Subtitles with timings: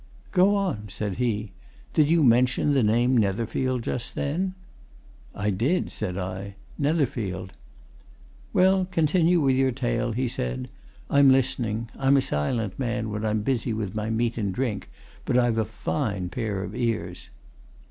[0.31, 1.51] "Go on!" said he.
[1.93, 4.55] "Did you mention the name Netherfield just then?"
[5.35, 6.55] "I did," said I.
[6.75, 7.53] "Netherfield."
[8.51, 10.69] "Well, continue with your tale," he said.
[11.11, 11.91] "I'm listening.
[11.99, 14.89] I'm a silent man when I'm busy with my meat and drink,
[15.23, 17.29] but I've a fine pair of ears."